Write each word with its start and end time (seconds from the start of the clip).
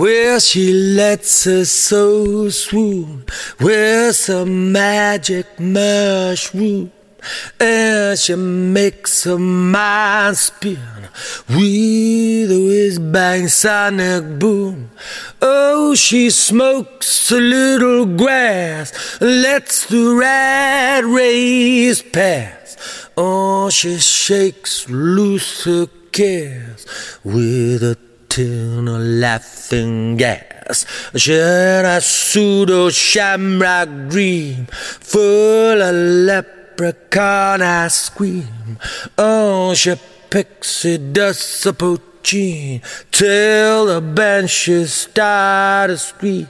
where 0.00 0.40
she 0.40 0.72
lets 0.72 1.44
her 1.44 1.62
soul 1.62 2.50
swoon 2.50 3.22
with 3.60 4.16
some 4.16 4.72
magic 4.72 5.46
mushroom. 5.60 6.90
And 7.60 8.18
she 8.18 8.34
makes 8.34 9.24
her 9.24 9.38
mind 9.38 10.38
spin 10.38 10.80
with 11.50 12.50
a 12.50 12.60
whiz 12.66 12.98
bang 12.98 13.48
sonic 13.48 14.38
boom. 14.38 14.90
Oh, 15.42 15.94
she 15.94 16.30
smokes 16.30 17.30
a 17.30 17.38
little 17.38 18.06
grass, 18.06 19.20
lets 19.20 19.84
the 19.84 20.14
rat 20.14 21.04
race 21.04 22.00
pass. 22.00 23.10
Oh, 23.18 23.68
she 23.68 23.98
shakes 23.98 24.88
loose 24.88 25.64
her 25.64 25.88
cares 26.10 26.86
with 27.22 27.82
a 27.82 28.09
of 28.38 29.00
laughing 29.00 30.16
gas. 30.16 30.86
She 31.16 31.32
had 31.32 31.84
a 31.84 32.00
pseudo 32.00 32.90
shamrock 32.90 33.88
dream 34.08 34.66
full 34.66 35.82
of 35.82 35.94
leprechaun 35.94 37.62
ice 37.62 37.94
scream. 37.94 38.78
Oh, 39.18 39.74
she 39.74 39.94
pixie 40.30 40.98
dust 40.98 41.66
a 41.66 41.72
poitin 41.72 42.80
till 43.10 43.86
the 43.86 44.00
banshees 44.00 44.92
start 44.92 45.90
to 45.90 45.98
scream. 45.98 46.48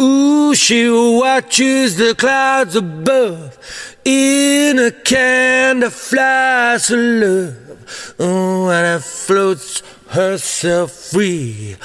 Ooh, 0.00 0.54
she 0.54 0.88
watches 0.88 1.96
the 1.96 2.14
clouds 2.14 2.76
above 2.76 3.58
in 4.04 4.78
a 4.78 4.90
can 4.90 5.80
that 5.80 5.92
flies 5.92 6.90
of 6.90 6.98
love. 6.98 8.16
Oh, 8.18 8.70
and 8.70 8.98
it 9.00 9.04
floats 9.04 9.82
herself 10.08 10.92
free 10.92 11.76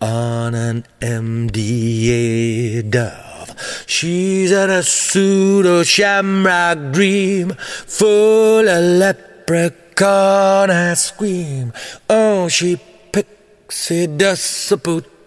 on 0.00 0.54
an 0.54 0.84
MDA 1.00 2.90
dove. 2.90 3.32
She's 3.86 4.50
in 4.52 4.70
a 4.70 4.82
pseudo 4.82 5.82
shamrock 5.82 6.92
dream 6.92 7.52
full 7.86 8.68
of 8.68 8.84
leprechaun 8.98 10.70
I 10.70 10.94
scream. 10.94 11.72
Oh, 12.08 12.48
she 12.48 12.76
pixie 13.12 14.06
dust 14.06 14.72
a 14.72 14.76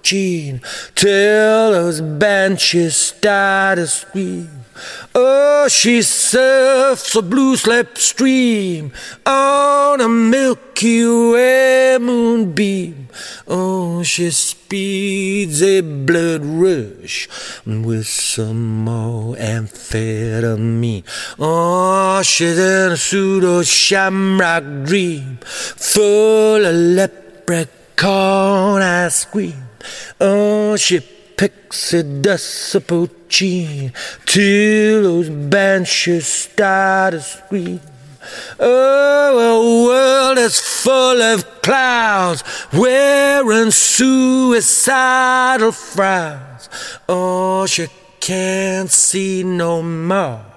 till 0.06 1.72
those 1.72 2.02
banshees 2.02 2.96
start 2.96 3.78
to 3.78 3.88
scream. 3.88 4.50
Oh, 5.16 5.68
she 5.70 6.02
surfs 6.02 7.16
a 7.16 7.22
blue 7.22 7.56
slip 7.56 7.98
stream 7.98 8.92
on 9.26 10.02
a 10.02 10.10
Milky 10.10 11.06
Way 11.06 11.98
moonbeam. 12.00 13.08
Oh, 13.48 14.04
she 14.04 14.30
speeds 14.32 15.64
a 15.64 15.82
blood 15.82 16.44
rush 16.44 17.30
with 17.66 18.08
some 18.08 18.84
more 18.84 19.36
amphetamine. 19.36 21.04
Oh, 21.40 22.22
she's 22.22 22.58
in 22.58 22.92
a 22.92 22.98
pseudo 22.98 23.64
shamrock 23.64 24.64
dream 24.84 25.38
full 25.42 26.66
of 26.66 26.76
leprechaun 26.76 28.82
ice 28.82 29.26
cream. 29.26 29.65
Oh, 30.20 30.76
she 30.76 31.00
dust 31.38 32.76
a 32.76 32.80
poitin 32.80 33.92
till 34.26 35.04
those 35.04 35.30
banshees 35.30 36.28
start 36.28 37.14
to 37.14 37.22
scream. 37.22 37.80
Oh, 38.60 39.38
a 39.38 39.86
world 39.86 40.40
is 40.40 40.60
full 40.60 41.22
of 41.22 41.62
clouds 41.62 42.44
wearing 42.74 43.72
suicidal 43.72 45.72
frowns. 45.72 46.70
Oh, 47.08 47.68
she 47.68 47.88
can't 48.20 48.90
see 48.90 49.44
no 49.44 49.84
more. 49.84 50.55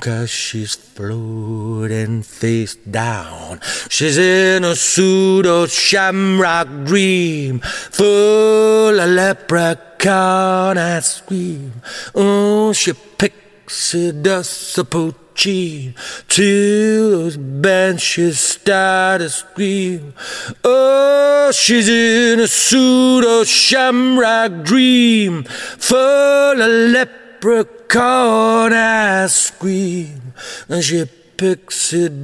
Cause 0.00 0.30
she's 0.30 0.74
floating 0.74 2.22
face 2.22 2.74
down. 2.74 3.60
She's 3.88 4.18
in 4.18 4.64
a 4.64 4.74
pseudo 4.74 5.66
shamrock 5.66 6.68
dream 6.84 7.60
full 7.60 8.98
of 8.98 9.10
leprechaun 9.10 10.78
ice 10.78 11.20
cream. 11.20 11.72
Oh, 12.14 12.72
she 12.72 12.92
pixie 12.92 14.12
dust 14.12 14.78
a 14.78 14.84
poitin 14.84 15.94
till 16.28 17.10
those 17.10 17.36
banshees 17.36 18.40
start 18.40 19.20
to 19.20 19.28
scream. 19.28 20.14
Oh, 20.64 21.50
she's 21.52 21.88
in 21.88 22.40
a 22.40 22.48
pseudo 22.48 23.44
shamrock 23.44 24.64
dream 24.64 25.44
full 25.44 26.62
of 26.62 26.70
leprechaun 26.92 27.83
ice 28.72 29.50
cream. 29.50 30.34
And 30.68 30.82
she 30.82 30.98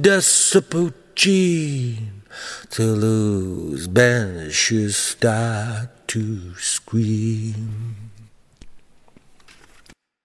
dust 0.01 0.55
a 0.55 0.61
poitin 0.61 2.23
till 2.69 2.99
those 2.99 3.87
banshees 3.87 4.97
start 4.97 6.07
to 6.07 6.55
scream. 6.55 8.11